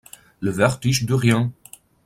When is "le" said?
0.39-0.49